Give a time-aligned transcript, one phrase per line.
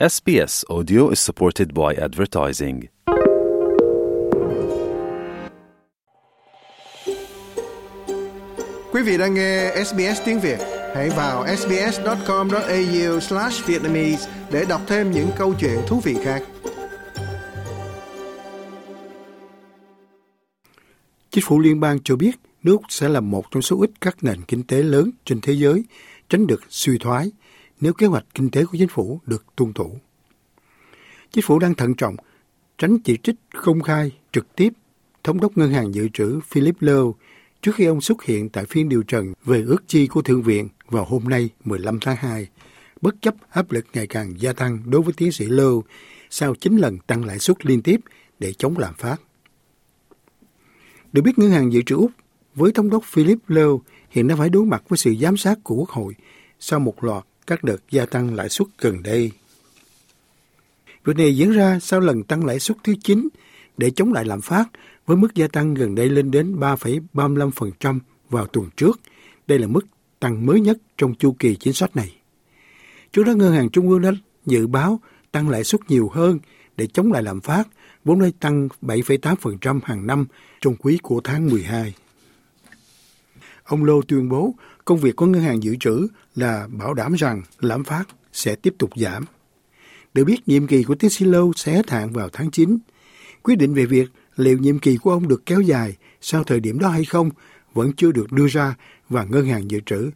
[0.00, 2.80] SBS Audio is supported by advertising.
[8.92, 10.58] Quý vị đang nghe SBS tiếng Việt,
[10.94, 16.42] hãy vào sbs.com.au/vietnamese để đọc thêm những câu chuyện thú vị khác.
[21.30, 24.42] Chính phủ liên bang cho biết nước sẽ là một trong số ít các nền
[24.48, 25.84] kinh tế lớn trên thế giới
[26.28, 27.30] tránh được suy thoái
[27.80, 29.96] nếu kế hoạch kinh tế của chính phủ được tuân thủ.
[31.32, 32.16] Chính phủ đang thận trọng,
[32.78, 34.72] tránh chỉ trích công khai trực tiếp
[35.24, 37.12] thống đốc ngân hàng dự trữ Philip Lowe
[37.62, 40.68] trước khi ông xuất hiện tại phiên điều trần về ước chi của Thượng viện
[40.86, 42.48] vào hôm nay 15 tháng 2,
[43.00, 45.82] bất chấp áp lực ngày càng gia tăng đối với tiến sĩ Lowe
[46.30, 48.00] sau 9 lần tăng lãi suất liên tiếp
[48.38, 49.16] để chống lạm phát.
[51.12, 52.10] Được biết ngân hàng dự trữ Úc
[52.54, 53.78] với thống đốc Philip Lowe
[54.10, 56.14] hiện đã phải đối mặt với sự giám sát của Quốc hội
[56.60, 59.30] sau một loạt các đợt gia tăng lãi suất gần đây.
[61.04, 63.28] Việc này diễn ra sau lần tăng lãi suất thứ 9
[63.76, 64.64] để chống lại lạm phát
[65.06, 67.98] với mức gia tăng gần đây lên đến 3,35%
[68.30, 69.00] vào tuần trước.
[69.46, 69.86] Đây là mức
[70.20, 72.16] tăng mới nhất trong chu kỳ chính sách này.
[73.12, 74.10] Trước đó Ngân hàng Trung ương đã
[74.46, 75.00] dự báo
[75.32, 76.38] tăng lãi suất nhiều hơn
[76.76, 77.68] để chống lại lạm phát,
[78.04, 80.26] vốn đã tăng 7,8% hàng năm
[80.60, 81.94] trong quý của tháng 12.
[83.64, 87.42] Ông Lô tuyên bố công việc của ngân hàng dự trữ là bảo đảm rằng
[87.60, 89.24] lạm phát sẽ tiếp tục giảm.
[90.14, 92.78] Được biết nhiệm kỳ của tiến sĩ lô sẽ hết hạn vào tháng 9.
[93.42, 96.78] Quyết định về việc liệu nhiệm kỳ của ông được kéo dài sau thời điểm
[96.78, 97.30] đó hay không
[97.74, 98.74] vẫn chưa được đưa ra
[99.08, 100.10] và ngân hàng dự trữ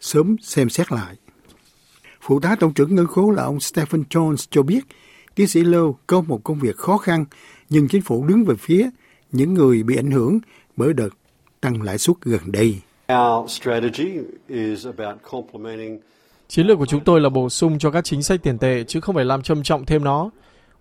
[0.00, 1.16] sớm xem xét lại.
[2.20, 4.80] Phụ tá tổng trưởng ngân khố là ông Stephen Jones cho biết
[5.34, 7.24] tiến sĩ lô có một công việc khó khăn,
[7.70, 8.90] nhưng chính phủ đứng về phía
[9.32, 10.38] những người bị ảnh hưởng
[10.76, 11.10] bởi đợt
[11.60, 12.80] tăng lãi suất gần đây.
[16.48, 19.00] Chiến lược của chúng tôi là bổ sung cho các chính sách tiền tệ chứ
[19.00, 20.30] không phải làm trầm trọng thêm nó.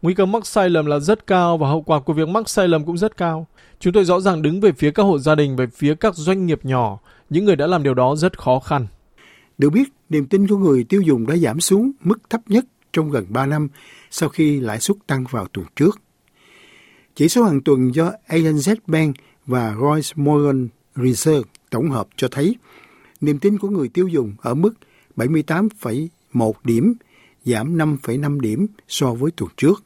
[0.02, 2.68] Nguy cơ mắc sai lầm là rất cao và hậu quả của việc mắc sai
[2.68, 3.48] lầm cũng rất cao.
[3.80, 6.46] Chúng tôi rõ ràng đứng về phía các hộ gia đình, về phía các doanh
[6.46, 7.00] nghiệp nhỏ.
[7.30, 8.88] Những người đã làm điều đó rất khó khăn.
[9.58, 13.10] Được biết, niềm tin của người tiêu dùng đã giảm xuống mức thấp nhất trong
[13.10, 13.68] gần 3 năm
[14.12, 16.02] sau khi lãi suất tăng vào tuần trước.
[17.16, 19.16] Chỉ số hàng tuần do ANZ Bank
[19.46, 22.56] và Royce Morgan Research tổng hợp cho thấy
[23.22, 24.74] niềm tin của người tiêu dùng ở mức
[25.16, 26.94] 78,1 điểm,
[27.46, 29.84] giảm 5,5 điểm so với tuần trước.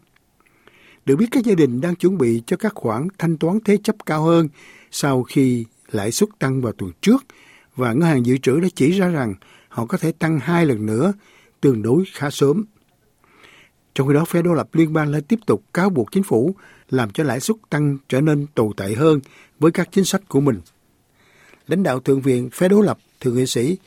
[1.06, 3.96] Được biết các gia đình đang chuẩn bị cho các khoản thanh toán thế chấp
[4.06, 4.50] cao hơn
[4.92, 7.26] sau khi lãi suất tăng vào tuần trước
[7.76, 9.34] và ngân hàng dự trữ đã chỉ ra rằng
[9.70, 11.14] họ có thể tăng hai lần nữa,
[11.62, 12.66] tương đối khá sớm.
[13.96, 16.56] Trong khi đó, phe đối lập liên bang lại tiếp tục cáo buộc chính phủ
[16.90, 19.20] làm cho lãi suất tăng trở nên tồi tệ hơn
[19.60, 20.60] với các chính sách của mình
[21.68, 23.78] lãnh đạo thượng viện phe đối lập thượng nghị sĩ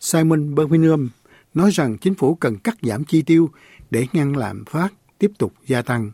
[0.00, 1.10] Simon Birmingham
[1.54, 3.50] nói rằng chính phủ cần cắt giảm chi tiêu
[3.90, 4.88] để ngăn lạm phát
[5.18, 6.10] tiếp tục gia tăng.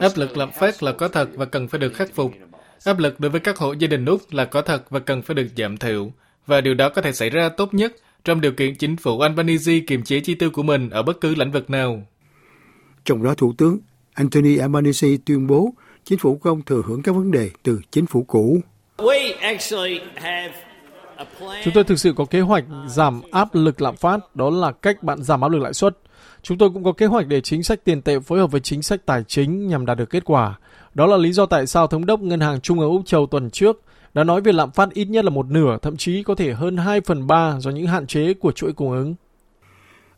[0.00, 2.32] Áp lực lạm phát là có thật và cần phải được khắc phục.
[2.84, 5.34] Áp lực đối với các hộ gia đình Úc là có thật và cần phải
[5.34, 6.12] được giảm thiểu.
[6.46, 9.80] Và điều đó có thể xảy ra tốt nhất trong điều kiện chính phủ Albanese
[9.86, 12.06] kiềm chế chi tiêu của mình ở bất cứ lĩnh vực nào.
[13.04, 13.78] Trong đó Thủ tướng
[14.14, 15.74] Anthony Albanese tuyên bố
[16.10, 18.60] chính phủ của ông thừa hưởng các vấn đề từ chính phủ cũ.
[21.64, 25.02] Chúng tôi thực sự có kế hoạch giảm áp lực lạm phát, đó là cách
[25.02, 25.98] bạn giảm áp lực lãi suất.
[26.42, 28.82] Chúng tôi cũng có kế hoạch để chính sách tiền tệ phối hợp với chính
[28.82, 30.58] sách tài chính nhằm đạt được kết quả.
[30.94, 33.50] Đó là lý do tại sao Thống đốc Ngân hàng Trung ương Úc Châu tuần
[33.50, 33.80] trước
[34.14, 36.76] đã nói về lạm phát ít nhất là một nửa, thậm chí có thể hơn
[36.76, 39.14] 2 phần 3 do những hạn chế của chuỗi cung ứng.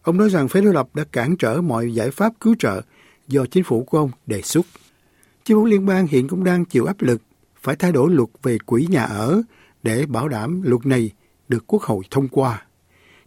[0.03, 2.80] Ông nói rằng phế đối lập đã cản trở mọi giải pháp cứu trợ
[3.28, 4.66] do chính phủ của ông đề xuất.
[5.44, 7.22] Chính phủ liên bang hiện cũng đang chịu áp lực
[7.60, 9.42] phải thay đổi luật về quỹ nhà ở
[9.82, 11.10] để bảo đảm luật này
[11.48, 12.66] được Quốc hội thông qua.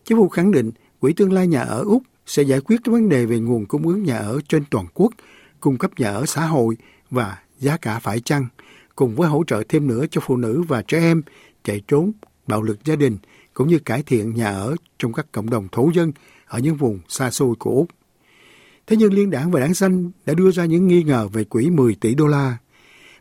[0.05, 3.09] Chính phủ khẳng định quỹ tương lai nhà ở Úc sẽ giải quyết các vấn
[3.09, 5.13] đề về nguồn cung ứng nhà ở trên toàn quốc,
[5.59, 6.77] cung cấp nhà ở xã hội
[7.09, 8.47] và giá cả phải chăng,
[8.95, 11.21] cùng với hỗ trợ thêm nữa cho phụ nữ và trẻ em
[11.63, 12.11] chạy trốn
[12.47, 13.17] bạo lực gia đình
[13.53, 16.11] cũng như cải thiện nhà ở trong các cộng đồng thổ dân
[16.45, 17.87] ở những vùng xa xôi của Úc.
[18.87, 21.69] Thế nhưng Liên đảng và Đảng Xanh đã đưa ra những nghi ngờ về quỹ
[21.69, 22.57] 10 tỷ đô la.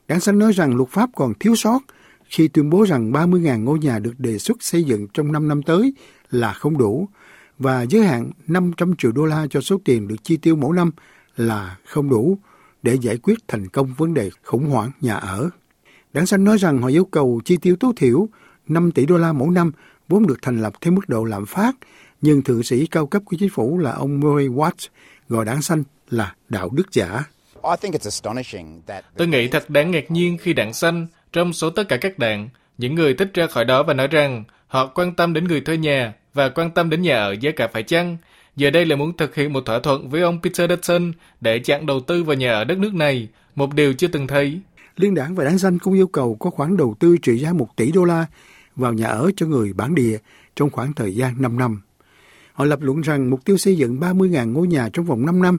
[0.08, 1.78] Đảng Xanh nói rằng luật pháp còn thiếu sót
[2.24, 5.62] khi tuyên bố rằng 30.000 ngôi nhà được đề xuất xây dựng trong 5 năm
[5.62, 5.94] tới
[6.30, 7.08] là không đủ
[7.58, 10.90] và giới hạn 500 triệu đô la cho số tiền được chi tiêu mỗi năm
[11.36, 12.38] là không đủ
[12.82, 15.50] để giải quyết thành công vấn đề khủng hoảng nhà ở.
[16.12, 18.28] Đảng Xanh nói rằng họ yêu cầu chi tiêu tối thiểu
[18.68, 19.72] 5 tỷ đô la mỗi năm
[20.08, 21.76] vốn được thành lập theo mức độ lạm phát,
[22.22, 24.88] nhưng thượng sĩ cao cấp của chính phủ là ông Murray Watts
[25.28, 27.24] gọi đảng xanh là đạo đức giả.
[29.16, 32.48] Tôi nghĩ thật đáng ngạc nhiên khi đảng xanh, trong số tất cả các đảng,
[32.78, 35.76] những người thích ra khỏi đó và nói rằng họ quan tâm đến người thuê
[35.76, 38.16] nhà và quan tâm đến nhà ở giá cả phải chăng.
[38.56, 41.86] Giờ đây là muốn thực hiện một thỏa thuận với ông Peter Dutton để chặn
[41.86, 44.60] đầu tư vào nhà ở đất nước này, một điều chưa từng thấy.
[44.96, 47.76] Liên đảng và đảng xanh cũng yêu cầu có khoản đầu tư trị giá 1
[47.76, 48.26] tỷ đô la
[48.76, 50.18] vào nhà ở cho người bản địa
[50.56, 51.82] trong khoảng thời gian 5 năm.
[52.54, 55.56] Họ lập luận rằng mục tiêu xây dựng 30.000 ngôi nhà trong vòng 5 năm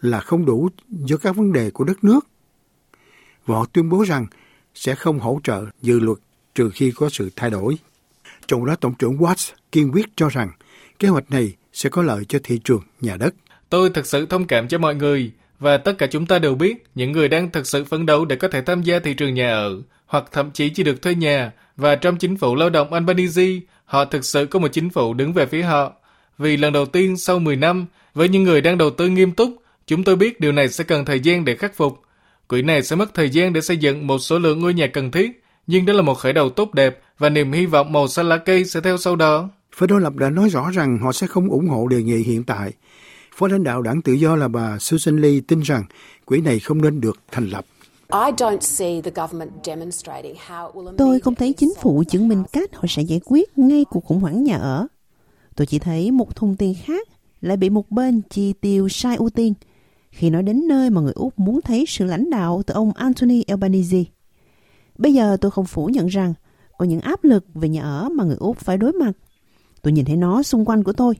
[0.00, 2.26] là không đủ do các vấn đề của đất nước.
[3.46, 4.26] Và họ tuyên bố rằng
[4.74, 6.18] sẽ không hỗ trợ dự luật
[6.54, 7.76] trừ khi có sự thay đổi.
[8.46, 10.50] Trong đó, Tổng trưởng Watts kiên quyết cho rằng
[10.98, 13.34] kế hoạch này sẽ có lợi cho thị trường, nhà đất.
[13.68, 16.86] Tôi thực sự thông cảm cho mọi người và tất cả chúng ta đều biết
[16.94, 19.52] những người đang thực sự phấn đấu để có thể tham gia thị trường nhà
[19.52, 23.46] ở hoặc thậm chí chỉ được thuê nhà và trong chính phủ lao động Albanese,
[23.84, 25.92] họ thực sự có một chính phủ đứng về phía họ.
[26.42, 29.50] Vì lần đầu tiên sau 10 năm, với những người đang đầu tư nghiêm túc,
[29.86, 32.00] chúng tôi biết điều này sẽ cần thời gian để khắc phục.
[32.48, 35.10] Quỹ này sẽ mất thời gian để xây dựng một số lượng ngôi nhà cần
[35.10, 38.28] thiết, nhưng đó là một khởi đầu tốt đẹp và niềm hy vọng màu xanh
[38.28, 39.48] lá cây sẽ theo sau đó.
[39.76, 42.44] Phe đối lập đã nói rõ rằng họ sẽ không ủng hộ đề nghị hiện
[42.44, 42.72] tại.
[43.36, 45.84] Phó lãnh đạo đảng tự do là bà Susan Lee tin rằng
[46.24, 47.64] quỹ này không nên được thành lập.
[50.98, 54.20] Tôi không thấy chính phủ chứng minh cách họ sẽ giải quyết ngay cuộc khủng
[54.20, 54.86] hoảng nhà ở.
[55.56, 57.08] Tôi chỉ thấy một thùng tiền khác
[57.40, 59.54] lại bị một bên chi tiêu sai ưu tiên
[60.10, 63.42] khi nói đến nơi mà người Úc muốn thấy sự lãnh đạo từ ông Anthony
[63.42, 64.04] Albanese.
[64.98, 66.34] Bây giờ tôi không phủ nhận rằng
[66.78, 69.12] có những áp lực về nhà ở mà người Úc phải đối mặt.
[69.82, 71.14] Tôi nhìn thấy nó xung quanh của tôi.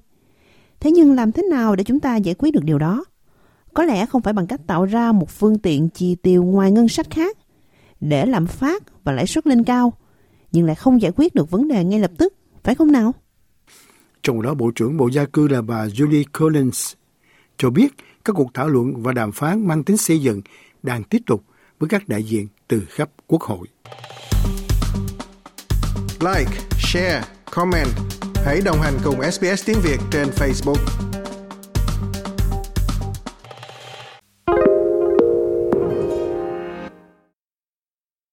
[0.81, 3.05] Thế nhưng làm thế nào để chúng ta giải quyết được điều đó?
[3.75, 6.89] Có lẽ không phải bằng cách tạo ra một phương tiện chi tiêu ngoài ngân
[6.89, 7.39] sách khác
[8.01, 9.93] để lạm phát và lãi suất lên cao,
[10.53, 13.13] nhưng lại không giải quyết được vấn đề ngay lập tức, phải không nào?
[14.23, 16.93] Trong đó Bộ trưởng Bộ Gia cư là bà Julie Collins
[17.57, 17.89] cho biết
[18.25, 20.43] các cuộc thảo luận và đàm phán mang tính xây dựng
[20.83, 21.45] đang tiếp tục
[21.79, 23.69] với các đại diện từ khắp quốc hội.
[26.21, 27.89] Like, share, comment.
[28.35, 31.12] Hãy đồng hành cùng SBS tiếng Việt trên Facebook.